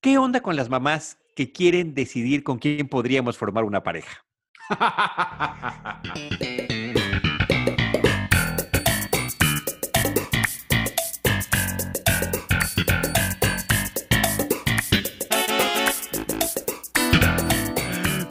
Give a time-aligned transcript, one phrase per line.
[0.00, 4.24] ¿Qué onda con las mamás que quieren decidir con quién podríamos formar una pareja?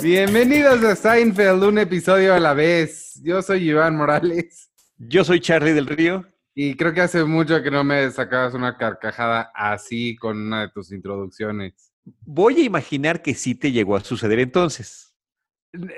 [0.01, 3.19] Bienvenidos a Seinfeld, un episodio a la vez.
[3.21, 4.71] Yo soy Iván Morales.
[4.97, 6.25] Yo soy Charlie del Río.
[6.59, 10.69] Y creo que hace mucho que no me sacabas una carcajada así con una de
[10.69, 11.93] tus introducciones.
[12.25, 15.13] Voy a imaginar que sí te llegó a suceder entonces.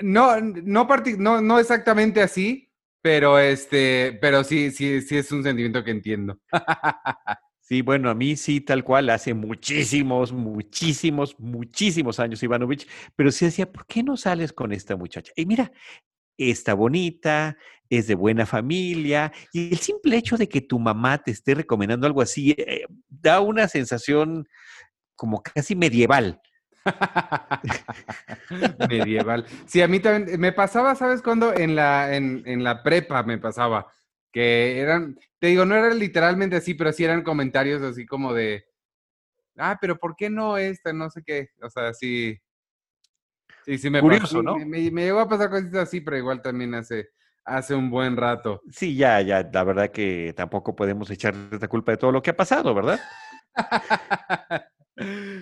[0.01, 0.85] No, no,
[1.17, 6.37] no, no exactamente así, pero este, pero sí, sí, sí es un sentimiento que entiendo.
[7.61, 13.45] Sí, bueno, a mí sí, tal cual, hace muchísimos, muchísimos, muchísimos años, Ivanovich, pero sí
[13.45, 15.31] decía, ¿por qué no sales con esta muchacha?
[15.35, 15.71] Y mira,
[16.47, 17.57] está bonita,
[17.89, 22.07] es de buena familia, y el simple hecho de que tu mamá te esté recomendando
[22.07, 24.47] algo así eh, da una sensación
[25.15, 26.39] como casi medieval.
[28.89, 29.45] medieval.
[29.65, 31.53] Sí, a mí también me pasaba, ¿sabes cuándo?
[31.53, 33.91] En la, en, en la prepa me pasaba
[34.31, 38.65] que eran, te digo, no era literalmente así, pero sí eran comentarios así como de,
[39.57, 40.93] ah, pero ¿por qué no esta?
[40.93, 42.39] No sé qué, o sea, sí.
[43.65, 44.57] Sí, sí me Curioso, ¿no?
[44.57, 47.09] Me, llegó a pasar cositas así, pero igual también hace,
[47.57, 48.61] hace un buen rato.
[48.71, 52.31] Sí, ya, ya, la verdad que tampoco podemos echar esta culpa de todo lo que
[52.31, 52.99] ha pasado, ¿verdad?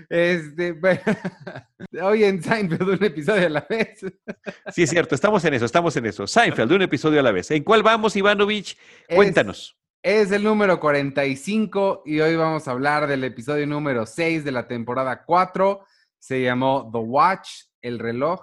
[0.09, 1.01] Este, bueno,
[2.03, 3.99] hoy en Seinfeld un episodio a la vez.
[4.71, 6.27] Sí, es cierto, estamos en eso, estamos en eso.
[6.27, 7.49] Seinfeld, un episodio a la vez.
[7.51, 8.77] ¿En cuál vamos, Ivanovich?
[9.09, 9.75] Cuéntanos.
[10.03, 14.67] Es, el número 45 y hoy vamos a hablar del episodio número 6 de la
[14.67, 15.83] temporada 4.
[16.19, 17.49] Se llamó The Watch,
[17.81, 18.41] el reloj,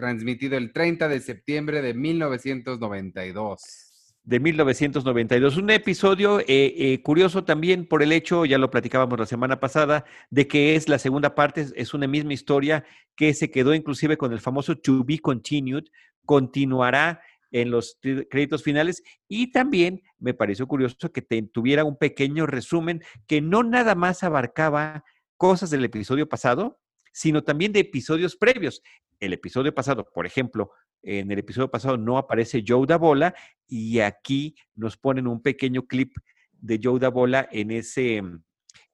[0.00, 3.86] transmitido el 30 de septiembre de 1992
[4.22, 5.56] de 1992.
[5.56, 10.04] Un episodio eh, eh, curioso también por el hecho, ya lo platicábamos la semana pasada,
[10.30, 12.84] de que es la segunda parte, es una misma historia
[13.16, 15.84] que se quedó inclusive con el famoso To Be Continued,
[16.24, 21.22] continuará en los créditos finales y también me pareció curioso que
[21.52, 25.02] tuviera un pequeño resumen que no nada más abarcaba
[25.36, 26.78] cosas del episodio pasado,
[27.12, 28.82] sino también de episodios previos.
[29.20, 30.72] El episodio pasado, por ejemplo,
[31.02, 33.34] en el episodio pasado no aparece Joe Dabola
[33.66, 36.16] y aquí nos ponen un pequeño clip
[36.52, 38.22] de Joe Dabola en, ese,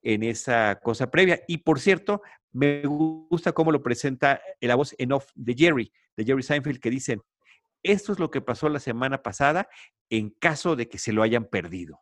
[0.03, 1.41] en esa cosa previa.
[1.49, 2.23] Y por cierto,
[2.53, 6.91] me gusta cómo lo presenta la voz en off de Jerry, de Jerry Seinfeld, que
[6.91, 7.23] dicen,
[7.83, 9.69] esto es lo que pasó la semana pasada
[10.11, 12.01] en caso de que se lo hayan perdido.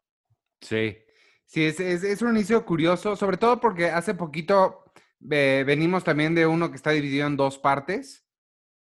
[0.60, 0.96] Sí,
[1.44, 4.83] sí, es, es, un inicio curioso, sobre todo porque hace poquito
[5.30, 8.24] eh, venimos también de uno que está dividido en dos partes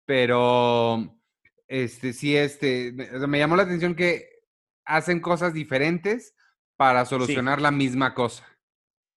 [0.05, 1.17] pero
[1.67, 4.43] este sí, este, me, llamó la atención que
[4.85, 6.35] hacen cosas diferentes
[6.75, 8.45] para solucionar la misma cosa.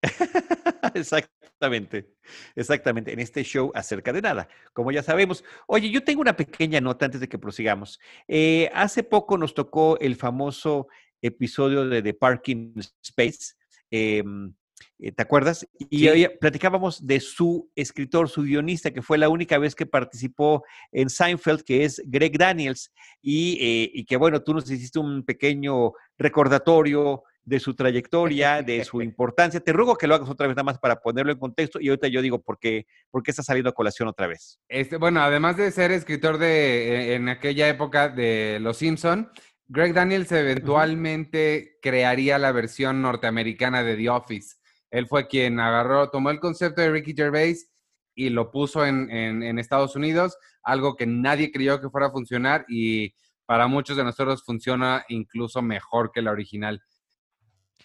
[0.95, 2.15] Exactamente,
[2.55, 5.43] exactamente, en este show acerca de nada, como ya sabemos.
[5.67, 7.99] Oye, yo tengo una pequeña nota antes de que prosigamos.
[8.29, 10.89] Eh, hace poco nos tocó el famoso
[11.21, 13.55] episodio de The Parking Space.
[13.91, 14.53] Em, eh,
[14.99, 15.67] ¿Te acuerdas?
[15.91, 20.65] Y hoy platicábamos de su escritor, su guionista, que fue la única vez que participó
[20.93, 25.25] en Seinfeld, que es Greg Daniels, y, eh, y que bueno, tú nos hiciste un
[25.25, 29.61] pequeño recordatorio de su trayectoria, de su importancia.
[29.61, 32.09] Te ruego que lo hagas otra vez nada más para ponerlo en contexto y ahorita
[32.09, 34.59] yo digo por qué, por qué está saliendo a colación otra vez.
[34.69, 39.31] Este, bueno, además de ser escritor de en aquella época de Los Simpson,
[39.69, 44.57] Greg Daniels eventualmente crearía la versión norteamericana de The Office.
[44.91, 47.69] Él fue quien agarró, tomó el concepto de Ricky Gervais
[48.15, 53.15] y lo puso en, Estados Unidos, algo que nadie creyó que fuera a funcionar y
[53.45, 56.83] para muchos de nosotros funciona incluso mejor que la original.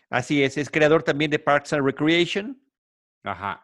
[0.10, 2.62] Así es, es creador también de Parks and Recreation.
[3.24, 3.64] Ajá.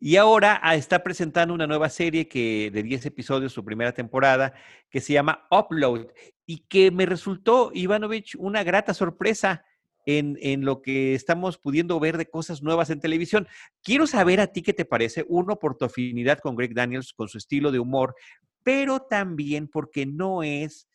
[0.00, 4.54] Y ahora ah, está presentando una nueva serie que de 10 episodios, su primera temporada,
[4.90, 6.06] que se llama Upload
[6.46, 9.64] y que me resultó, Ivanovich, una grata sorpresa
[10.08, 13.46] en, lo que estamos pudiendo ver de cosas nuevas en televisión.
[13.82, 17.28] Quiero saber a ti qué te parece, uno, por tu afinidad con Greg Daniels, con
[17.28, 18.14] su estilo de humor,
[18.62, 20.88] pero también porque no es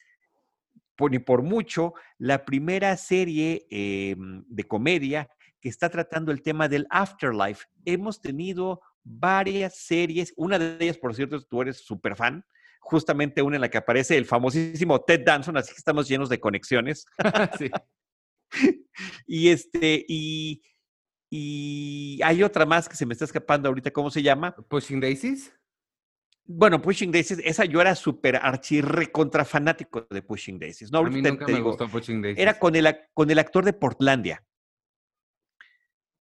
[1.10, 5.28] ni por mucho la primera serie em, de comedia
[5.60, 7.66] que está tratando el tema del afterlife.
[7.84, 12.46] Hemos tenido varias series, una de ellas, por cierto, tú eres súper fan,
[12.80, 16.40] justamente una en la que aparece el famosísimo Ted Danson, así que estamos llenos de
[16.40, 17.06] conexiones.
[17.60, 17.70] sí.
[19.28, 20.62] y este, y,
[21.30, 24.56] y hay otra más que se me está escapando ahorita, ¿cómo se llama?
[24.56, 25.54] Pushing Daisies.
[26.46, 30.92] Bueno, Pushing Daisies, esa yo era súper archirre contra fanático de Pushing Daisies.
[30.92, 32.42] No, a mí nunca me gustó Pushing Daisies.
[32.42, 34.44] Era con el, con el actor de Portlandia.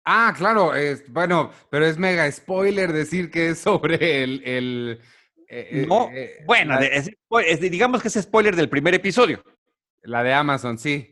[0.05, 4.43] Ah, claro, es, bueno, pero es mega spoiler decir que es sobre el...
[4.45, 5.01] el
[5.49, 6.79] eh, no, eh, bueno,
[7.61, 9.45] digamos que es spoiler del primer episodio.
[10.03, 11.12] La de Amazon, sí.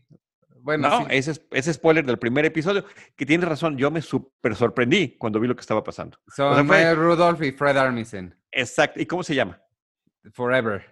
[0.63, 2.85] Bueno, no, ese, ese spoiler del primer episodio,
[3.17, 6.19] que tiene razón, yo me súper sorprendí cuando vi lo que estaba pasando.
[6.29, 8.35] Son Rudolph y Fred Armisen.
[8.53, 9.61] Exacto, ¿y cómo se llama?
[10.33, 10.85] Forever.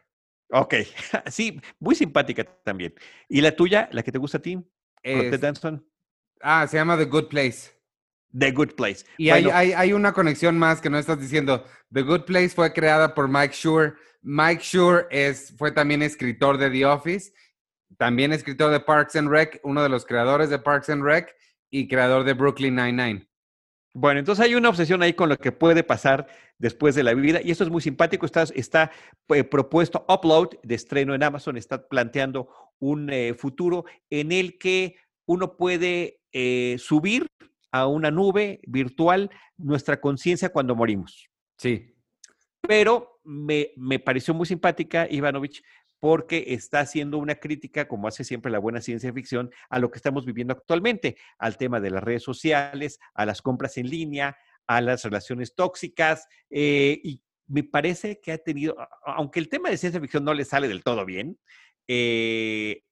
[0.51, 0.75] Ok,
[1.27, 2.95] sí, muy simpática también.
[3.29, 4.59] ¿Y la tuya, la que te gusta a ti?
[5.03, 5.41] Es...
[6.41, 7.79] Ah, se llama The Good Place.
[8.37, 9.05] The Good Place.
[9.17, 11.65] Y hay, hay, hay, una conexión más que no estás diciendo.
[11.93, 13.97] The Good Place fue creada por Mike Schur.
[14.23, 17.33] Mike Schur es, fue también escritor de The Office,
[17.99, 21.35] también escritor de Parks and Rec, uno de los creadores de Parks and Rec
[21.71, 23.29] y creador de Brooklyn Nine-Nine.
[23.93, 26.29] Bueno, entonces hay una obsesión ahí con lo que puede pasar
[26.59, 28.25] después de la vida y esto es muy simpático.
[28.27, 28.93] Está, está
[29.29, 32.49] eh, propuesto Upload de estreno en Amazon, está planteando
[32.79, 34.97] un eh, futuro en el que
[35.27, 37.27] uno puede eh, subir
[37.73, 41.29] a una nube virtual nuestra conciencia cuando morimos.
[41.57, 41.97] Sí.
[42.61, 45.63] Pero me, me pareció muy simpática, Ivanovich,
[46.01, 49.99] porque está haciendo una crítica, como hace siempre la buena ciencia ficción, a lo que
[49.99, 54.37] estamos viviendo actualmente, al tema de las redes sociales, a las compras en línea,
[54.67, 59.79] a las relaciones tóxicas, eh, y me parece que ha tenido, aunque el tema de
[59.79, 61.39] ciencia ficción no le sale del todo bien,
[61.89, 62.83] eh,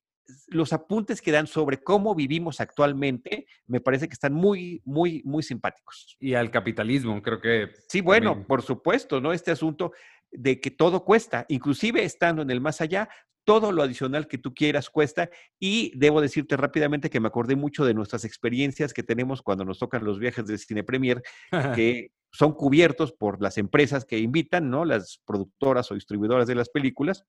[0.48, 5.42] los apuntes que dan sobre cómo vivimos actualmente me parece que están muy, muy, muy
[5.42, 6.16] simpáticos.
[6.18, 7.70] Y al capitalismo, creo que.
[7.88, 9.32] Sí, bueno, por supuesto, ¿no?
[9.32, 9.92] Este asunto
[10.30, 13.08] de que todo cuesta, inclusive estando en el más allá,
[13.44, 15.30] todo lo adicional que tú quieras cuesta.
[15.58, 19.78] Y debo decirte rápidamente que me acordé mucho de nuestras experiencias que tenemos cuando nos
[19.78, 21.22] tocan los viajes del Cine Premier,
[21.80, 24.84] que son cubiertos por las empresas que invitan, ¿no?
[24.84, 27.24] Las productoras o distribuidoras de las películas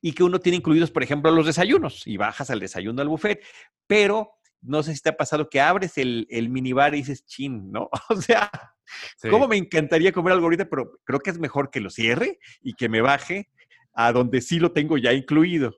[0.00, 3.42] y que uno tiene incluidos, por ejemplo, los desayunos y bajas al desayuno al buffet,
[3.86, 7.70] pero no sé si te ha pasado que abres el, el minibar y dices, chin,
[7.70, 7.90] ¿no?
[8.08, 8.50] O sea,
[9.30, 10.68] ¿cómo me encantaría comer algo ahorita?
[10.68, 13.48] Pero creo que es mejor que lo cierre y que me baje
[13.92, 15.76] a donde sí lo tengo ya incluido.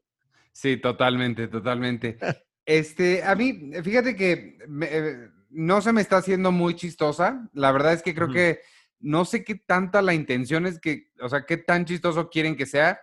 [0.52, 2.18] Sí, totalmente, totalmente.
[2.64, 7.48] Este, a mí, fíjate que eh, no se me está haciendo muy chistosa.
[7.52, 8.60] La verdad es que creo que
[9.00, 12.66] no sé qué tanta la intención es que, o sea, qué tan chistoso quieren que
[12.66, 13.00] sea.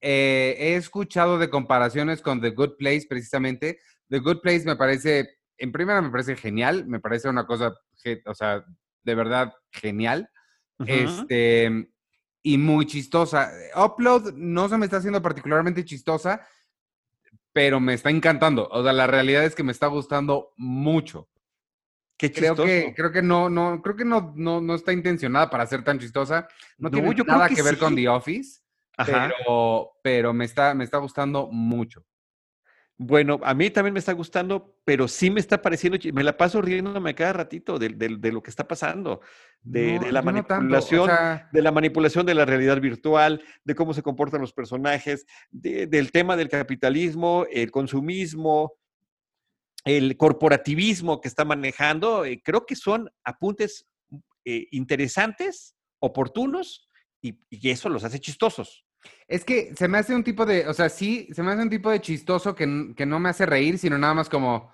[0.00, 3.78] Eh, he escuchado de comparaciones con The Good Place precisamente.
[4.08, 7.74] The Good Place me parece, en primera me parece genial, me parece una cosa,
[8.26, 8.64] o sea,
[9.02, 10.28] de verdad genial.
[10.86, 11.88] Este,
[12.42, 13.50] y muy chistosa.
[13.74, 16.46] Upload no se me está haciendo particularmente chistosa,
[17.52, 18.68] pero me está encantando.
[18.70, 21.28] O sea, la realidad es que me está gustando mucho.
[22.16, 22.62] Qué chistoso.
[22.62, 25.82] Creo que, creo que no, no, creo que no, no, no está intencionada para ser
[25.82, 26.48] tan chistosa.
[26.78, 28.60] No, tiene nada que, ver con The Office.
[29.04, 32.04] Pero, pero me, está, me está gustando mucho.
[32.96, 36.62] Bueno, a mí también me está gustando, pero sí me está pareciendo, me la paso
[36.62, 37.90] riéndome cada ratito de,
[38.30, 39.20] lo que está pasando,
[39.62, 41.10] de, la manipulación,
[41.52, 46.36] de la manipulación de la realidad virtual, de cómo se comportan los personajes, del tema
[46.36, 48.74] del capitalismo, el consumismo,
[49.84, 52.24] el corporativismo que está manejando.
[52.24, 53.88] Eh, creo que son apuntes
[54.44, 56.88] eh, interesantes, oportunos,
[57.20, 58.84] y, y eso los hace chistosos.
[59.26, 61.70] Es que se me hace un tipo de, o sea, sí, se me hace un
[61.70, 64.72] tipo de chistoso que, no me hace reír, sino nada más como,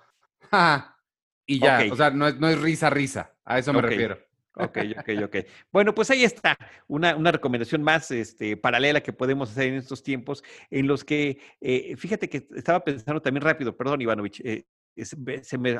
[0.51, 0.97] ja,
[1.45, 4.17] y ya, o sea, no es, no es risa, risa, a eso me refiero.
[4.53, 5.35] Ok, ok, ok.
[5.71, 6.57] Bueno, pues ahí está,
[6.87, 11.39] una, una, recomendación más este, paralela que podemos hacer en estos tiempos en los que,
[11.61, 15.79] eh, fíjate que estaba pensando también rápido, perdón, Ivanovich, eh, se me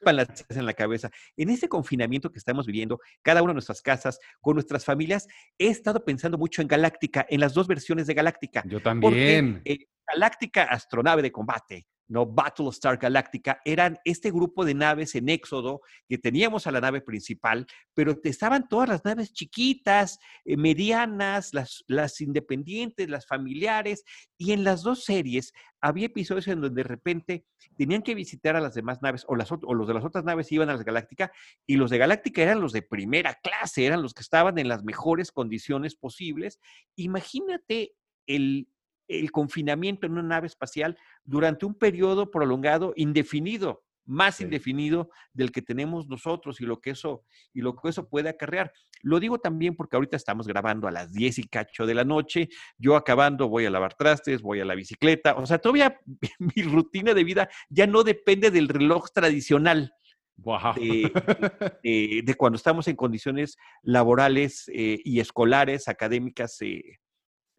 [0.00, 1.10] en la cabeza.
[1.36, 5.26] En este confinamiento que estamos viviendo, cada una de nuestras casas, con nuestras familias,
[5.58, 8.62] he estado pensando mucho en Galáctica, en las dos versiones de Galáctica.
[8.66, 9.62] Yo también.
[9.64, 12.26] Eh, Galáctica, astronave de combate, ¿no?
[12.26, 17.66] Battlestar Galactica, eran este grupo de naves en Éxodo que teníamos a la nave principal,
[17.94, 24.04] pero estaban todas las naves chiquitas, eh, medianas, las, las independientes, las familiares,
[24.36, 27.44] y en las dos series había episodios en donde de repente
[27.76, 30.68] tenían que visitar a las demás naves o, las, los de las otras naves iban
[30.68, 31.30] a las Galáctica
[31.66, 34.82] y los de Galáctica eran los de primera clase, eran los que estaban en las
[34.82, 36.58] mejores condiciones posibles.
[36.96, 37.92] Imagínate
[38.26, 38.68] el,
[39.08, 45.60] el confinamiento en una nave espacial durante un periodo prolongado, indefinido, más indefinido del que
[45.62, 48.72] tenemos nosotros y lo que eso y lo que eso puede acarrear.
[49.02, 52.48] Lo digo también porque ahorita estamos grabando a las 10 y cacho de la noche,
[52.78, 56.00] yo acabando voy a lavar trastes, voy a la bicicleta, o sea, todavía
[56.38, 59.92] mi rutina de vida ya no depende del reloj tradicional.
[61.82, 67.00] De, cuando estamos en condiciones laborales eh, y escolares, académicas eh,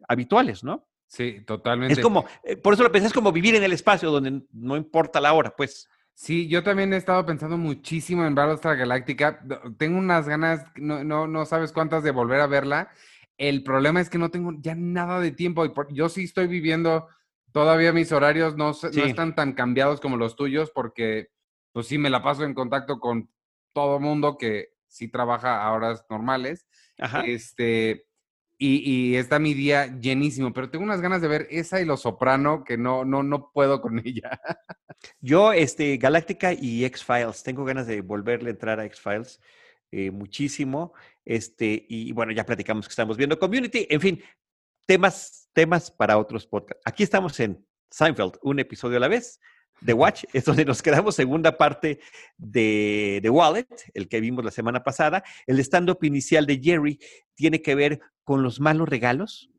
[0.07, 0.88] habituales, ¿no?
[1.09, 1.93] Sí, totalmente.
[1.93, 4.77] Es como, eh, por eso lo pensé, es como vivir en el espacio donde no
[4.77, 5.89] importa la hora, pues.
[6.13, 9.43] Sí, yo también he estado pensando muchísimo en Battlestar Galactica.
[9.77, 12.91] Tengo unas ganas, no, no, no sabes cuántas de volver a verla.
[13.37, 15.65] El problema es que no tengo ya nada de tiempo.
[15.89, 17.07] Yo sí estoy viviendo,
[17.51, 21.29] todavía mis horarios no, no están tan cambiados como los tuyos porque
[21.71, 23.31] pues sí me la paso en contacto con
[23.73, 26.67] todo mundo que sí trabaja a horas normales.
[26.99, 27.21] Ajá.
[27.21, 28.05] Este,
[28.61, 32.65] y, está mi día llenísimo, pero tengo unas ganas de ver esa y Los Soprano
[32.65, 34.41] que no, no, no puedo con ella.
[35.21, 39.39] Yo, este, Galáctica y X-Files, tengo ganas de volverle a entrar a X-Files
[39.91, 40.93] eh, muchísimo.
[41.23, 43.87] Este, y bueno, ya platicamos que estamos viendo Community.
[43.89, 44.21] En fin,
[44.85, 46.83] temas, temas para otros podcasts.
[46.85, 49.39] Aquí estamos en Seinfeld, un episodio a la vez.
[49.85, 52.01] The Watch, es donde nos quedamos, segunda parte
[52.37, 55.23] de The Wallet, el que vimos la semana pasada.
[55.47, 56.99] El stand-up inicial de Jerry
[57.33, 59.49] tiene que ver con los malos regalos,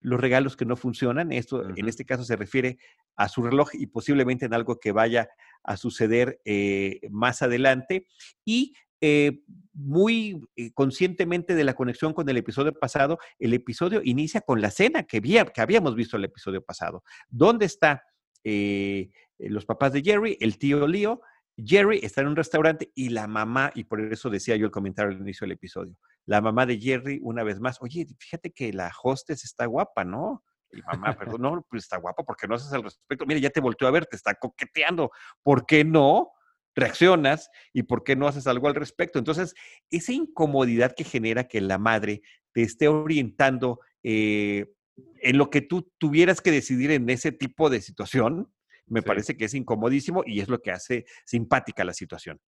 [0.00, 1.30] los regalos que no funcionan.
[1.30, 2.76] Esto en este caso se refiere
[3.14, 5.28] a su reloj y posiblemente en algo que vaya
[5.62, 8.08] a suceder eh, más adelante.
[8.44, 14.40] Y eh, muy eh, conscientemente de la conexión con el episodio pasado, el episodio inicia
[14.40, 17.04] con la cena que, que habíamos visto el episodio pasado.
[17.28, 18.02] ¿Dónde está
[18.42, 21.20] eh, los papás de Jerry, el tío Leo.
[21.56, 25.14] Jerry está en un restaurante y la mamá, y por eso decía yo el comentario
[25.14, 25.96] al inicio del episodio,
[26.28, 30.44] la mamá de Jerry una vez más, oye, fíjate que la hostess está guapa, ¿no?
[30.70, 33.24] Y mamá, perdón, no, pues está guapa, porque no haces al respecto?
[33.24, 35.10] Mira, ya te volteó a ver, te está coqueteando.
[35.42, 36.32] ¿Por qué no?
[36.76, 39.18] reaccionas y por qué no haces algo al respecto.
[39.18, 39.52] Entonces,
[39.90, 44.72] esa incomodidad que genera que la madre te esté orientando eh,
[45.20, 48.52] en lo que tú tuvieras que decidir en ese tipo de situación,
[48.86, 52.38] me parece que es incomodísimo y es lo que hace simpática la situación.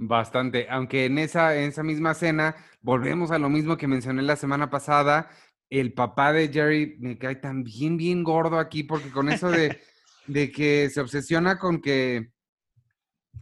[0.00, 4.36] Bastante, aunque en esa, en esa misma cena volvemos a lo mismo que mencioné la
[4.36, 5.28] semana pasada,
[5.70, 9.80] el papá de Jerry me cae tan bien, bien gordo aquí, porque con eso de,
[10.28, 12.30] de que se obsesiona con que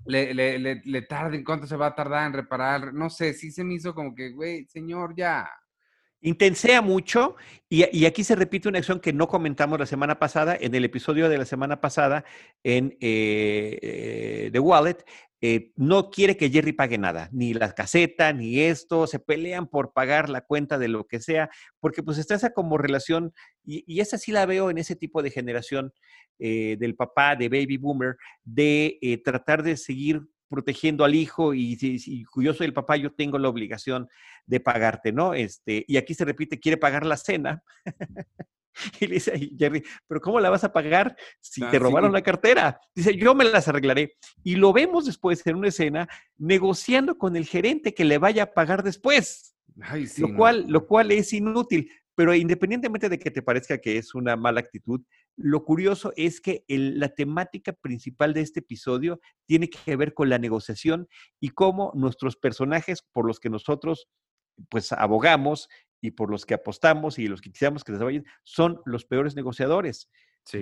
[0.06, 3.62] le, le, le, le cuánto se va a tardar en reparar, no sé, sí se
[3.62, 5.46] me hizo como que, güey, señor, ya,
[6.22, 7.36] Intensea mucho
[7.68, 11.28] y, aquí se repite una acción que no comentamos la semana pasada, en el episodio
[11.28, 12.25] de la semana pasada
[12.64, 15.04] en eh, eh, The Wallet,
[15.40, 19.93] eh, no quiere que Jerry pague nada, ni la caseta, ni esto, se pelean por
[19.93, 21.50] pagar la cuenta de lo que sea,
[21.81, 23.33] porque pues está esa como relación,
[23.64, 25.93] y, esa sí la veo en ese tipo de generación
[26.38, 32.55] del papá, de baby boomer, de tratar de seguir protegiendo al hijo y si, yo
[32.55, 34.09] soy el papá, yo tengo la obligación
[34.47, 35.35] de pagarte, ¿no?
[35.35, 37.62] Este, y aquí se repite, quiere pagar la cena.
[39.00, 42.12] y le dice a Jerry, pero ¿cómo la vas a pagar si ah, te robaron
[42.12, 42.80] la cartera?
[42.95, 44.16] Dice, yo me las arreglaré.
[44.42, 48.52] Y lo vemos después en una escena negociando con el gerente que le vaya a
[48.52, 49.54] pagar después.
[50.18, 51.90] lo, cual, lo cual es inútil.
[52.14, 55.02] Pero independientemente de que te parezca que es una mala actitud,
[55.37, 60.38] lo curioso es que la temática principal de este episodio tiene que ver con la
[60.38, 61.09] negociación
[61.40, 64.09] y cómo nuestros personajes por los que nosotros
[64.71, 65.68] pues abogamos
[66.00, 69.37] y por los que apostamos y los que quisiéramos que les vayan, son los peores
[69.37, 70.09] negociadores.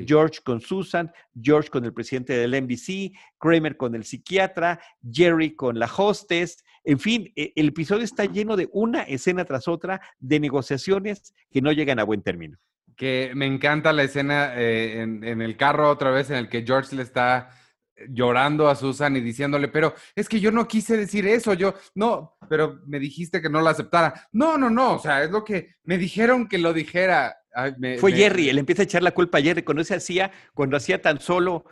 [0.06, 5.78] George con Susan, George con el presidente del NBC, Kramer con el psiquiatra, Jerry con
[5.78, 6.64] la hostess.
[6.84, 11.60] En fin, e, el episodio está lleno de una escena tras otra de negociaciones que
[11.60, 12.58] no llegan a buen término.
[12.96, 16.62] Que me encanta la escena eh, en, en, el carro otra vez en el que
[16.62, 17.50] George le está
[18.08, 22.33] llorando a Susan y diciéndole, pero es que yo no quise decir eso, yo no,
[22.48, 24.28] pero me dijiste que no lo aceptara.
[24.32, 27.36] No, no, no, o sea, es lo que me dijeron que lo dijera.
[27.98, 31.00] Fue Jerry, él empieza a echar la culpa a Jerry cuando se hacía, cuando hacía
[31.00, 31.64] tan solo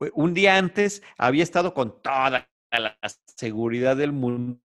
[0.00, 2.98] eh, un día antes, había estado con toda la
[3.36, 4.60] seguridad del mundo.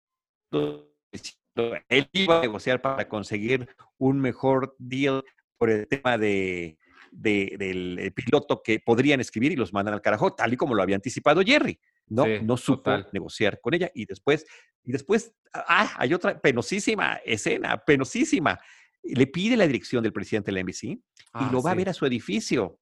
[1.89, 5.23] Él iba a negociar para conseguir un mejor deal
[5.59, 6.79] por el tema de,
[7.13, 10.97] del piloto que podrían escribir y los mandan al carajo, tal y como lo había
[10.97, 11.79] anticipado Jerry.
[12.07, 13.91] No, no supo negociar con ella.
[13.95, 14.45] Y después,
[14.83, 18.59] y después, ah, hay otra penosísima escena, penosísima
[19.03, 21.01] le pide la dirección del presidente de la NBC y
[21.33, 22.79] ah, lo va a ver a su edificio.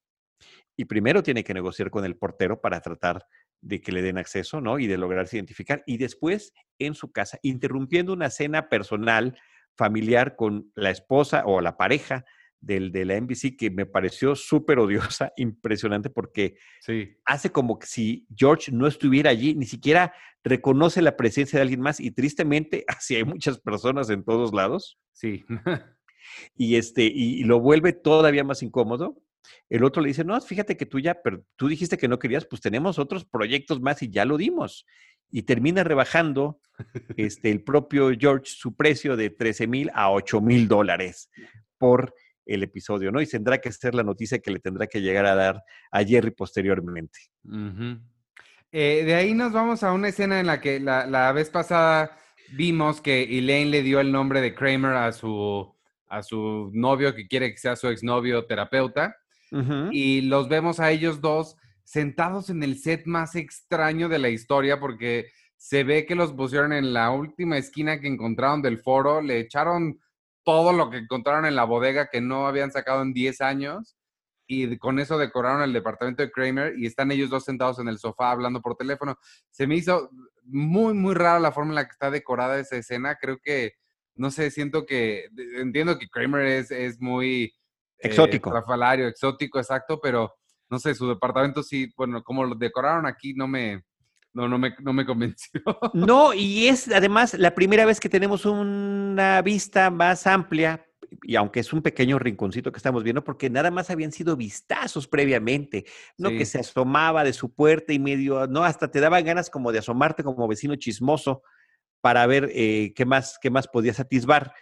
[0.77, 3.27] Y primero tiene que negociar con el portero para tratar
[3.61, 4.79] de que le den acceso, ¿no?
[4.79, 5.83] Y de lograrse identificar.
[5.87, 9.39] Y después en su casa, interrumpiendo una cena personal,
[9.77, 12.25] familiar con la esposa o la pareja
[12.61, 16.57] del, de la NBC, que me pareció súper odiosa, impresionante, porque
[17.25, 20.13] hace como que si George no estuviera allí, ni siquiera
[20.45, 22.01] reconoce la presencia de alguien más.
[22.01, 24.99] Y tristemente, así hay muchas personas en todos lados.
[25.13, 25.45] Sí.
[26.57, 29.23] y, este, y, lo vuelve todavía más incómodo.
[29.69, 32.47] El otro le dice, no, fíjate que tú ya, pero tú dijiste que no querías,
[32.47, 34.87] pues tenemos otros proyectos más y ya lo dimos.
[35.31, 36.61] Y termina rebajando
[37.17, 41.31] este, el propio George su precio de 13 mil a 8 mil dólares
[41.79, 42.15] por
[42.55, 43.21] el episodio, ¿no?
[43.21, 46.33] Y tendrá que ser la noticia que le tendrá que llegar a dar a Jerry
[46.33, 47.19] posteriormente.
[48.73, 52.19] Eh, de ahí nos vamos a una escena en la que la, vez pasada
[52.53, 55.73] vimos que Elaine le dio el nombre de Kramer a su,
[56.09, 59.17] a su novio que quiere que sea su exnovio terapeuta.
[59.91, 64.79] Y los vemos a ellos dos sentados en el set más extraño de la historia
[64.79, 65.27] porque
[65.57, 69.99] se ve que los pusieron en la última esquina que encontraron del foro, le echaron
[70.51, 73.97] todo lo que encontraron en la bodega que no habían sacado en 10 años
[74.49, 78.01] y con eso decoraron el departamento de Kramer y están ellos dos sentados en el
[78.01, 79.17] sofá hablando por teléfono.
[79.51, 80.11] Se me hizo
[80.43, 83.15] muy, muy rara la forma en la que está decorada esa escena.
[83.15, 83.75] Creo que,
[84.17, 87.45] no sé, siento que, entiendo que Kramer es, es muy...
[87.99, 88.53] Eh, exótico.
[89.07, 90.35] exótico, exacto, pero
[90.69, 93.85] no sé, su departamento sí, bueno, como lo decoraron aquí no me,
[94.33, 95.61] no, no me, no me convenció.
[95.95, 100.87] No, y es además la primera vez que tenemos una vista más amplia,
[101.23, 105.09] y aunque es un pequeño rinconcito que estamos viendo, porque nada más habían sido vistazos
[105.09, 105.85] previamente,
[106.17, 106.31] ¿no?
[106.31, 109.81] Que se asomaba de su puerta y medio, no, hasta te daban ganas como de
[109.81, 111.43] asomarte como vecino chismoso
[112.01, 114.55] para ver eh, qué, más, qué más podías atisbar.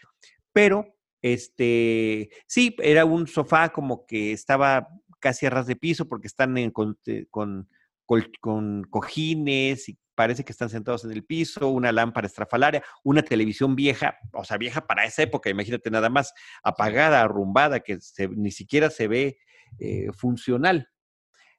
[0.53, 4.89] Pero, este, sí, era un sofá como que estaba
[5.21, 6.99] casi a ras de piso porque están en, con
[7.31, 7.69] con
[8.91, 14.19] cojines y parece que están sentados en el piso, una lámpara estrafalaria, una televisión vieja,
[14.33, 16.35] o sea, vieja para esa época, imagínate nada más,
[16.65, 17.99] apagada, arrumbada, que
[18.31, 19.39] ni siquiera se ve
[19.79, 20.89] eh, funcional.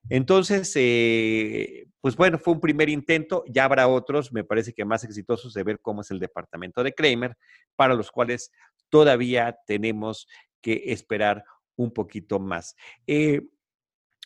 [0.10, 5.04] Entonces, eh, pues bueno, fue un primer intento, ya habrá otros, me parece que más
[5.04, 7.38] exitosos de ver cómo es el departamento de Kramer,
[7.76, 8.52] para los cuales
[8.90, 10.28] todavía tenemos
[10.62, 11.44] que esperar
[11.78, 12.76] un poquito más.
[13.08, 13.42] Eh,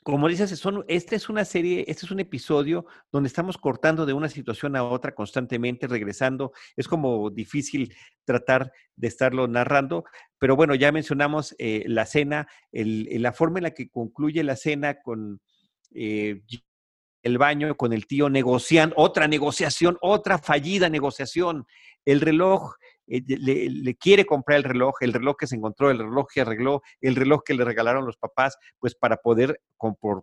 [0.04, 4.14] como dices, son, esta es una serie, este es un episodio donde estamos cortando de
[4.14, 6.52] una situación a otra constantemente, regresando.
[6.76, 7.96] Es como difícil
[8.26, 10.04] tratar de estarlo narrando,
[10.38, 15.02] pero bueno, ya mencionamos eh, la cena, la forma en la que concluye la cena
[15.02, 15.42] con
[15.96, 16.42] eh,
[17.24, 21.66] el baño, con el tío negociando, otra negociación, otra fallida negociación,
[22.06, 22.76] el reloj
[23.08, 26.82] eh, le, quiere comprar el reloj, el reloj que se encontró, el reloj que arregló,
[27.02, 29.62] el reloj que le regalaron los papás, pues para poder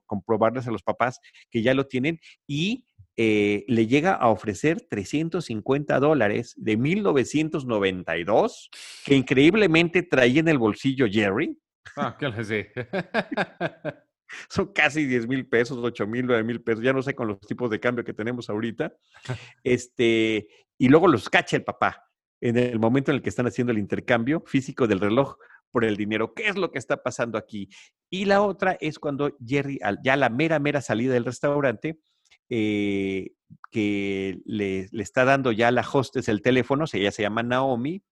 [0.06, 5.98] comprobarles a los papás que ya lo tienen y eh, le llega a ofrecer 350
[6.00, 8.70] dólares de 1992,
[9.04, 11.58] que increíblemente traía en el bolsillo Jerry.
[11.96, 12.72] Ah, ¿qué le sé?
[14.48, 17.40] Son casi 10 mil pesos, 8 mil, 9 mil pesos, ya no sé con los
[17.40, 18.92] tipos de cambio que tenemos ahorita.
[19.64, 22.09] Este, y luego los cacha el papá
[22.40, 25.36] en el momento en el que están haciendo el intercambio físico del reloj
[25.70, 26.34] por el dinero.
[26.34, 27.68] ¿Qué es lo que está pasando aquí?
[28.08, 32.00] Y la otra es cuando Jerry, ya la mera, mera salida del restaurante,
[32.48, 33.32] eh,
[33.70, 38.02] que le, está dando ya a la hostess el teléfono, ella se llama Naomi,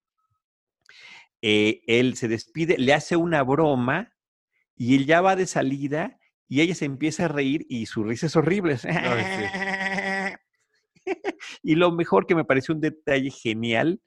[1.42, 4.12] eh, él se despide, le hace una broma
[4.76, 8.26] y él ya va de salida y ella se empieza a reír y su risa
[8.26, 8.78] es horrible.
[11.62, 14.01] y lo mejor que me pareció un detalle genial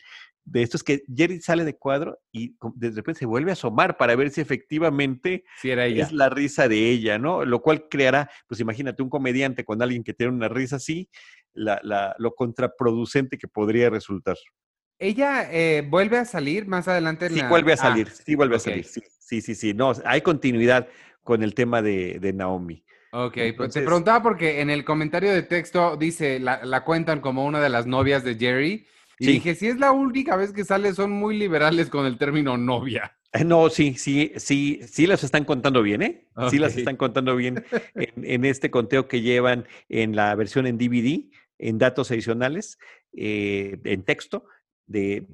[0.44, 3.98] de esto es que Jerry sale de cuadro y de repente se vuelve a asomar
[3.98, 7.46] para ver si efectivamente es la risa de ella, ¿no?
[7.46, 11.10] Lo cual creará, pues imagínate, un comediante con alguien que tiene una risa así,
[11.54, 14.38] la, lo contraproducente que podría resultar.
[14.98, 17.30] Ella eh, vuelve a salir más adelante.
[17.30, 20.88] sí, vuelve a ah, salir, sí, vuelve a salir, sí, sí, sí, no, hay continuidad
[21.24, 22.84] con el tema de, de Naomi.
[23.13, 27.60] Ok, pues te preguntaba porque en el comentario de texto dice, la, cuentan como una
[27.60, 28.88] de las novias de Jerry.
[29.19, 32.58] Y dije, si es la única vez que sale, son muy liberales con el término
[32.58, 33.17] novia.
[33.34, 36.28] Eh, no, sí, sí, sí, sí las están contando bien, ¿eh?
[36.50, 37.63] Sí las están contando bien
[37.95, 42.80] en, este conteo que llevan en la versión en DVD, en datos adicionales,
[43.13, 44.45] eh, en texto,
[44.88, 45.28] de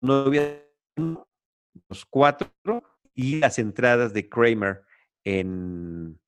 [0.00, 0.62] novia
[1.88, 2.50] los cuatro
[3.14, 4.82] y las entradas de Kramer
[5.24, 6.18] en,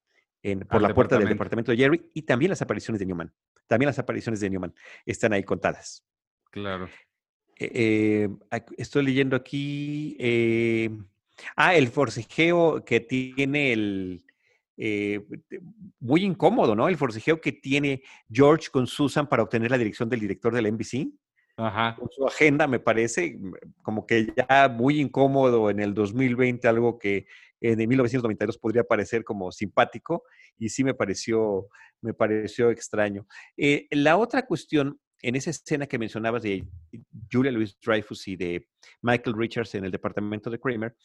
[0.68, 3.32] por la puerta del departamento de Jerry y también las apariciones de Newman.
[3.66, 4.74] También las apariciones de Newman
[5.06, 6.04] están ahí contadas.
[6.50, 6.88] Claro.
[7.56, 10.16] Eh, eh, estoy leyendo aquí.
[10.18, 10.90] Eh,
[11.56, 14.24] ah, el forcejeo que tiene el.
[16.00, 16.88] muy incómodo, ¿no?
[16.88, 20.70] El forcejeo que tiene George con Susan para obtener la dirección del director de la
[20.70, 21.08] NBC.
[21.56, 21.94] Ajá.
[21.96, 23.38] con su agenda, me parece,
[23.82, 27.26] como que ya muy incómodo en el 2020, algo que
[27.60, 30.24] en 1992 podría parecer como simpático,
[30.58, 31.68] y sí me pareció,
[32.00, 33.26] me pareció extraño.
[33.56, 36.66] Eh, la otra cuestión, en esa escena que mencionabas de
[37.32, 38.68] Julia Louis Dreyfus y de
[39.00, 40.96] Michael Richards en el departamento de Kramer,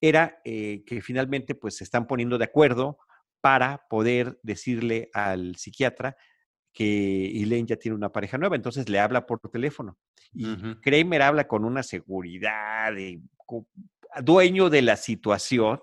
[0.00, 2.98] era eh, que finalmente pues se están poniendo de acuerdo
[3.40, 6.16] para poder decirle al psiquiatra
[6.78, 9.98] que Elaine ya tiene una pareja nueva, entonces le habla por teléfono.
[10.32, 13.20] Y Kramer habla con una seguridad, de,
[14.22, 15.80] dueño de la situación,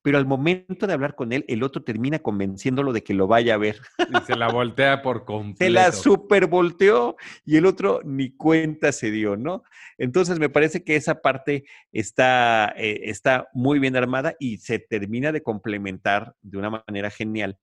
[0.00, 3.54] pero al momento de hablar con él, el otro termina convenciéndolo de que lo vaya
[3.54, 3.80] a ver.
[3.98, 5.58] Y se la voltea por completo.
[5.64, 9.64] Se la super volteó y el otro ni cuenta se dio, ¿no?
[9.98, 15.32] Entonces me parece que esa parte está, eh, está muy bien armada y se termina
[15.32, 17.58] de complementar de una manera genial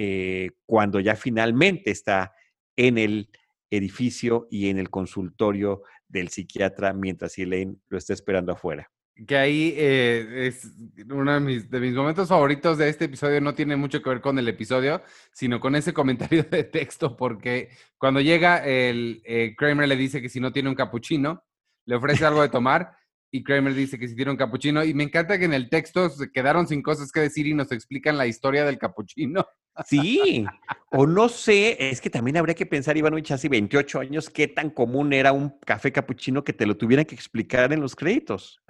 [0.00, 2.32] eh, cuando ya finalmente está
[2.76, 3.28] en el
[3.68, 8.88] edificio y en el consultorio del psiquiatra mientras Elaine lo está esperando afuera
[9.26, 10.72] que ahí eh, es
[11.10, 13.40] uno de mis, momentos favoritos de este episodio.
[13.40, 17.70] No tiene mucho que ver con el episodio, sino con ese comentario de texto, porque
[17.96, 21.44] cuando llega, el eh, Kramer le dice que si no tiene un capuchino,
[21.86, 22.96] le ofrece algo de tomar.
[23.30, 24.82] Y Kramer dice que si tiene un capuchino.
[24.84, 27.72] Y me encanta que en el texto se quedaron sin cosas que decir y nos
[27.72, 29.46] explican la historia del capuchino.
[29.86, 30.44] Sí,
[30.90, 34.70] o no sé, es que también habría que pensar, Ivanovich, hace 28 años, qué tan
[34.70, 38.60] común era un café capuchino que te lo tuvieran que explicar en los créditos.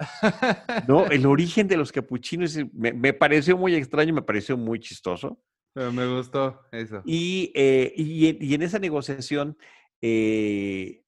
[0.87, 5.41] No, el origen de los capuchinos me, pareció muy extraño, me pareció muy chistoso.
[5.73, 7.01] Pero me gustó eso.
[7.05, 9.57] Y, eh, y, en esa negociación
[10.01, 11.03] eh,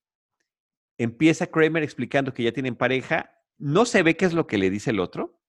[0.97, 4.69] empieza Kramer explicando que ya tienen pareja, no se ve qué es lo que le
[4.69, 5.39] dice el otro,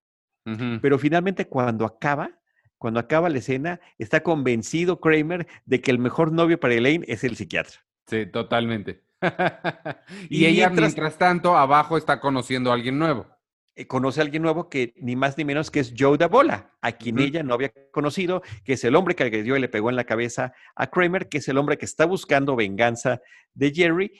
[0.81, 2.41] pero finalmente cuando acaba,
[2.83, 7.23] cuando acaba la escena, está convencido Kramer de que el mejor novio para Elaine es
[7.23, 7.77] el psiquiatra.
[8.09, 9.05] Sí, totalmente.
[10.29, 13.29] y, ella, mientras, tanto, abajo está conociendo a alguien nuevo.
[13.77, 16.90] Eh, conoce a alguien nuevo que ni más ni menos que es Joe Dabola, a
[16.90, 19.95] quien ella no había conocido, que es el hombre que agredió y le pegó en
[19.95, 23.23] la cabeza a Kramer, que es el hombre que está buscando venganza
[23.55, 24.11] de Jerry,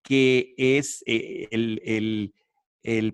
[0.00, 2.34] que es eh, el el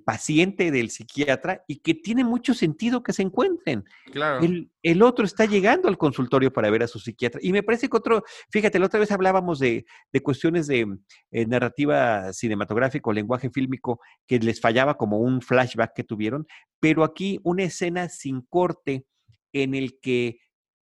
[0.05, 3.85] paciente del psiquiatra y que tiene mucho sentido que se encuentren.
[4.13, 4.41] Claro.
[4.83, 7.41] El, otro está llegando al consultorio para ver a su psiquiatra.
[7.43, 9.85] Y me parece que otro, fíjate, la otra vez hablábamos de,
[10.23, 10.87] cuestiones de
[11.31, 16.47] eh, narrativa cinematográfica o lenguaje fílmico que les fallaba como un flashback que tuvieron,
[16.81, 19.05] pero aquí una escena sin corte
[19.53, 20.39] en el que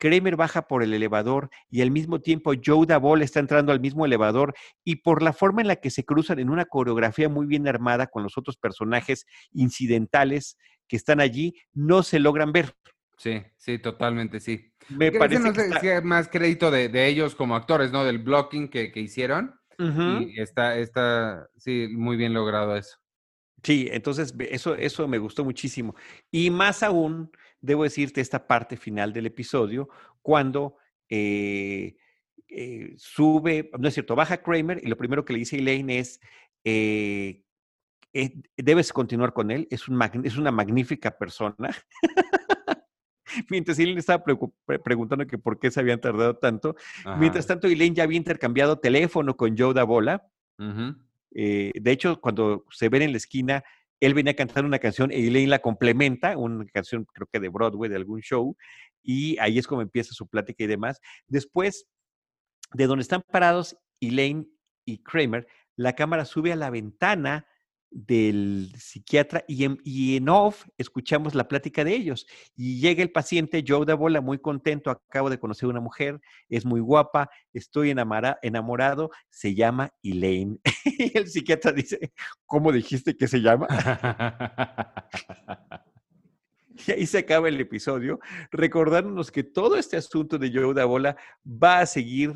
[0.03, 4.05] Kramer baja por el elevador y al mismo tiempo Joe Davol está entrando al mismo
[4.05, 7.69] elevador y por la forma en la que se cruzan en una coreografía muy bien
[7.69, 10.57] armada con los otros personajes incidentales
[10.89, 12.73] que están allí, no se logran ver.
[13.15, 14.73] Sí, sí, totalmente, sí.
[14.89, 18.03] Me parece que, más crédito de, ellos como actores, ¿no?
[18.03, 19.55] Del blocking que, hicieron.
[19.79, 22.97] Y está, está, sí, muy bien logrado eso.
[23.63, 25.95] Sí, entonces eso, eso me gustó muchísimo.
[26.29, 27.31] Y más aún,
[27.63, 29.89] debo decirte esta parte final del episodio,
[30.21, 30.76] cuando
[31.10, 31.95] eh,
[32.49, 36.19] eh, sube, no es cierto, baja Kramer y lo primero que le dice Elaine es,
[36.65, 37.41] eh,
[38.58, 41.56] debes continuar con él, es, un es una magnífica persona.
[43.49, 44.23] Mientras Elaine estaba
[44.84, 46.76] preguntando que por qué se habían tardado tanto.
[47.17, 50.28] Mientras tanto, Elaine ya había intercambiado teléfono con Joe Dabola.
[51.34, 53.63] Eh, de hecho, cuando se ven en la esquina,
[53.99, 57.89] él venía a cantar una canción Elaine la complementa, una canción creo que de Broadway,
[57.89, 58.56] de algún show,
[59.01, 60.99] y ahí es como empieza su plática y demás.
[61.27, 61.86] Después,
[62.73, 64.47] de donde están parados Elaine
[64.86, 67.47] y Kramer, la cámara sube a la ventana
[67.93, 72.25] del psiquiatra y en, y en, off escuchamos la plática de ellos.
[72.56, 76.65] Y llega el paciente, Joe Dabola, muy contento, acabo de conocer a una mujer, es
[76.65, 80.60] muy guapa, estoy enamorado, se llama Elaine.
[80.86, 82.12] y el psiquiatra dice,
[82.45, 83.67] ¿cómo dijiste que se llama?
[86.88, 88.19] y ahí se acaba el episodio,
[88.51, 92.34] recordándonos que todo este asunto de Joe Dabola va a seguir,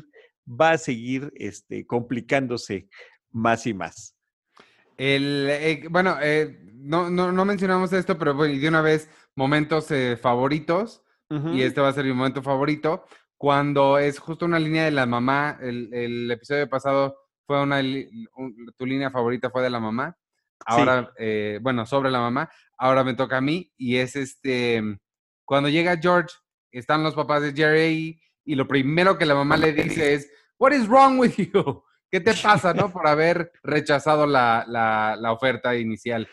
[0.48, 2.88] va a seguir este, complicándose
[3.32, 4.17] más y más.
[4.98, 9.90] El, eh, bueno, eh, no, no, no, mencionamos esto, pero bueno, de una vez, momentos
[9.90, 11.02] eh, favoritos,
[11.52, 13.04] y este va a ser mi momento favorito,
[13.36, 17.82] cuando es justo una línea de la mamá, el, el episodio pasado fue una,
[18.78, 20.16] tu línea favorita fue de la mamá,
[20.64, 21.12] ahora,
[21.60, 24.82] bueno, sobre la mamá, ahora me toca a mí, y es este,
[25.44, 26.34] cuando llega George,
[26.72, 30.72] están los papás de Jerry, y lo primero que la mamá le dice es, What
[30.72, 31.84] is wrong with you?
[32.10, 32.90] ¿Qué te pasa, no?
[32.90, 36.26] Por haber rechazado la, la, oferta inicial.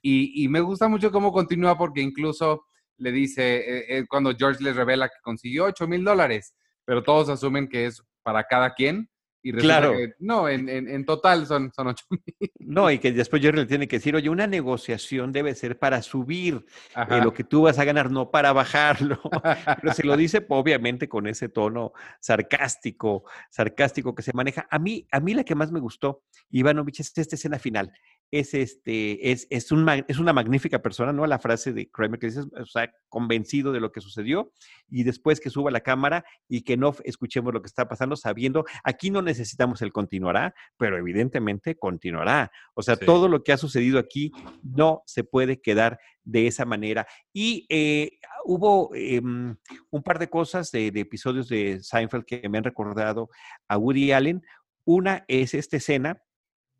[0.00, 2.64] Y, y, me gusta mucho cómo continúa porque incluso
[2.96, 7.28] le dice, eh, eh, cuando George les revela que consiguió 8 mil dólares, pero todos
[7.28, 9.08] asumen que es para cada quien.
[9.48, 9.94] Y claro.
[10.18, 12.52] no, en, en, total son, son 8 mil.
[12.58, 16.02] No, y que después Jerry le tiene que decir, oye, una negociación debe ser para
[16.02, 19.20] subir eh, lo que tú vas a ganar, no para bajarlo.
[19.82, 24.66] Pero se lo dice obviamente con ese tono sarcástico, sarcástico que se maneja.
[24.70, 27.92] A mí, a mí la que más me gustó, Ivanovich, es esta escena final,
[28.30, 31.26] es, este, es, es, un, es una magnífica persona, ¿no?
[31.26, 34.52] La frase de Kramer que dice, o sea, convencido de lo que sucedió
[34.90, 38.64] y después que suba la cámara y que no escuchemos lo que está pasando, sabiendo,
[38.84, 42.50] aquí no necesitamos el continuará, pero evidentemente continuará.
[42.74, 44.30] O sea, todo lo que ha sucedido aquí
[44.62, 47.06] no se puede quedar de esa manera.
[47.32, 49.56] Y eh, hubo em,
[49.90, 53.30] un par de cosas de, de episodios de Seinfeld que me han recordado
[53.68, 54.42] a Woody Allen.
[54.84, 56.22] Una es esta escena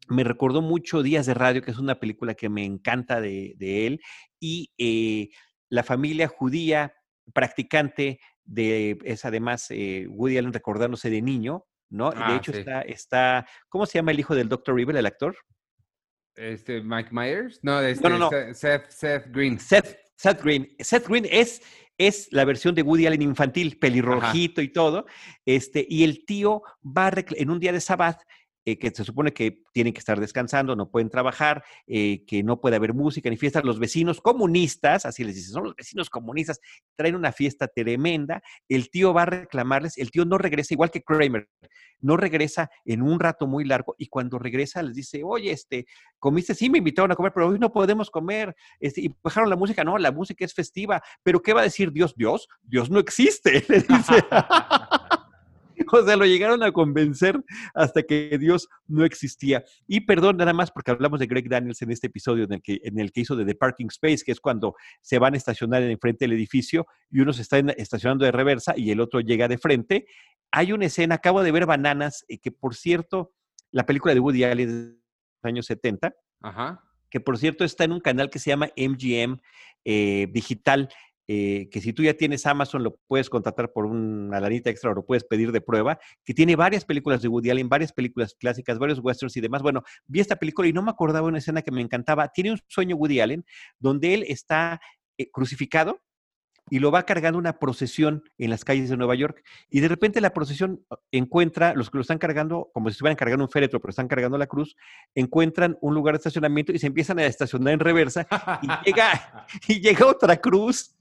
[0.08, 4.00] me recordó mucho Días de Radio, que es una película que me encanta de, él,
[4.40, 5.30] y eh,
[5.68, 6.94] la familia judía
[7.34, 12.10] practicante de, es además eh, Woody Allen recordándose de niño, ¿no?
[12.10, 14.74] de ah, hecho está, está, ¿cómo se llama el hijo del Dr.
[14.74, 15.36] Rivel, el actor?
[16.34, 17.58] Este, Mike Myers?
[17.62, 19.58] No, este, no, no, Seth, Seth, Green.
[19.58, 20.68] Seth, Seth Green.
[20.78, 21.60] Seth Green es,
[21.98, 25.06] es la versión de Woody Allen infantil, pelirrojito y todo.
[25.44, 28.20] Este, y el tío va en un día de Sabbath
[28.68, 32.60] eh, que se supone que tienen que estar descansando, no pueden trabajar, eh, que no
[32.60, 33.64] puede haber música ni fiestas.
[33.64, 36.60] Los vecinos comunistas, así les dicen, son los vecinos comunistas,
[36.94, 38.42] traen una fiesta tremenda.
[38.68, 41.48] El tío va a reclamarles, el tío no regresa, igual que Kramer,
[42.00, 45.86] no regresa en un rato muy largo y cuando regresa les dice, oye, este,
[46.18, 48.54] comiste, sí me invitaron a comer, pero hoy no podemos comer.
[48.80, 51.90] Este, y bajaron la música, no, la música es festiva, pero ¿qué va a decir
[51.90, 52.14] Dios?
[52.14, 54.24] Dios, Dios no existe, le dice.
[55.92, 57.42] O sea, lo llegaron a convencer
[57.74, 59.64] hasta que Dios no existía.
[59.86, 62.80] Y perdón, nada más porque hablamos de Greg Daniels en este episodio en el que,
[62.82, 65.82] en el que hizo de The Parking Space, que es cuando se van a estacionar
[65.82, 69.48] en frente del edificio y uno se está estacionando de reversa y el otro llega
[69.48, 70.06] de frente.
[70.50, 73.32] Hay una escena, acabo de ver Bananas, eh, que por cierto,
[73.70, 76.14] la película de Woody Allen de los años 70,
[77.10, 79.40] que por cierto está en un canal que se llama MGM
[79.84, 80.88] eh, Digital,
[81.30, 84.94] eh, que si tú ya tienes Amazon lo puedes contratar por una lanita extra o
[84.94, 88.78] lo puedes pedir de prueba, que tiene varias películas de Woody Allen, varias películas clásicas,
[88.78, 89.60] varios westerns y demás.
[89.60, 92.28] Bueno, vi esta película y no me acordaba una escena que me encantaba.
[92.28, 93.44] Tiene un sueño Woody Allen
[93.78, 94.80] donde él está
[95.18, 96.00] eh, crucificado
[96.70, 99.42] y lo va cargando una procesión en las calles de Nueva York.
[99.70, 103.16] Y de repente la procesión uh, encuentra, los que lo están cargando, como si estuvieran
[103.16, 104.76] cargando un féretro, pero están cargando la cruz,
[105.14, 108.26] encuentran un lugar de estacionamiento y se empiezan a estacionar en reversa
[108.62, 110.94] y llega, y llega otra cruz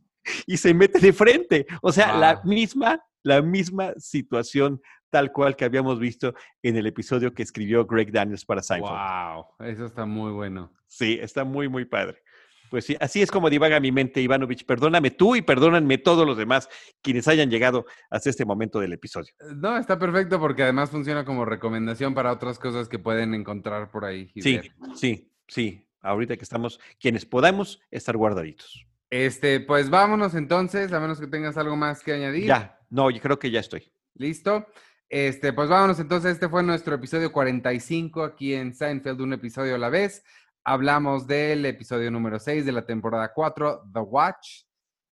[0.45, 1.65] y se mete de frente.
[1.81, 7.33] O sea, la misma, la misma situación tal cual que habíamos visto en el episodio
[7.33, 8.91] que escribió Greg Daniels para Seinfeld.
[8.91, 10.73] Wow, eso está muy bueno.
[10.85, 12.21] Sí, está muy, muy padre.
[12.69, 14.65] Pues sí, así es como divaga mi mente, Ivanovich.
[14.65, 16.67] Perdóname tú y perdóname todos los demás
[17.01, 19.33] quienes hayan llegado hasta este momento del episodio.
[19.39, 23.89] Eh, no, está perfecto porque además funciona como recomendación para otras cosas que pueden encontrar
[23.89, 24.31] por ahí.
[24.35, 24.59] sí,
[24.95, 25.83] sí, sí.
[26.01, 28.85] Ahorita que estamos, quienes podamos estar guardaditos.
[29.09, 32.45] Este, pues vámonos entonces, a menos que tengas algo más que añadir.
[32.45, 33.91] Ya, no, yo creo que ya estoy.
[34.15, 34.67] Listo.
[35.09, 39.77] Este, pues vámonos entonces, este fue nuestro episodio 45 aquí en Seinfeld, un episodio a
[39.77, 40.23] la vez.
[40.65, 44.63] Hablamos del episodio número 6 de la temporada 4, The Watch,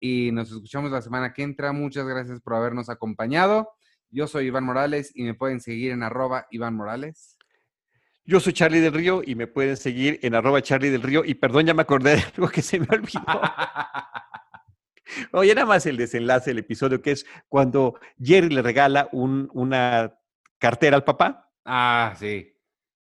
[0.01, 1.73] y nos escuchamos la semana que entra.
[1.73, 3.71] Muchas gracias por habernos acompañado.
[4.11, 7.34] Yo soy Iván Morales y me pueden seguir en arroba Iván Morales.
[8.27, 11.25] Yo soy Charlie del Río y me pueden seguir en arroba Charlie del Río.
[11.25, 13.25] Y perdón, ya me acordé de algo que se me olvidó.
[15.33, 20.19] Oye, nada más el desenlace del episodio, que es cuando Jerry le regala una
[20.59, 21.51] cartera al papá.
[21.67, 22.51] Ah, sí.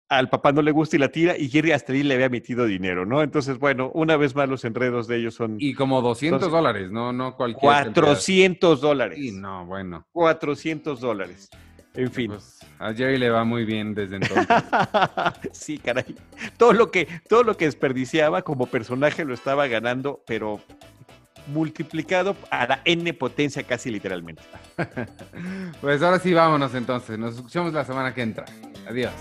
[0.10, 2.66] Al papá no le gusta y la tira, y Jerry hasta ahí le había metido
[2.66, 3.22] dinero, ¿no?
[3.22, 5.56] Entonces, bueno, una vez más los enredos de ellos son...
[5.60, 7.14] Y como 200 dólares, ¿no?
[7.14, 7.62] No cualquier...
[7.62, 9.20] 400 dólares.
[9.20, 10.06] Y no, bueno.
[10.12, 11.50] 400 dólares.
[11.94, 12.32] En fin.
[12.32, 14.48] Pues, a Jerry le va muy bien desde entonces.
[15.52, 16.16] sí, caray.
[16.58, 20.62] Todo lo que, todo lo que desperdiciaba como personaje lo estaba ganando, pero
[21.48, 24.44] multiplicado a la n potencia casi literalmente.
[25.82, 27.18] pues ahora sí vámonos entonces.
[27.20, 28.46] Nos escuchamos la semana que entra.
[28.88, 29.12] Adiós.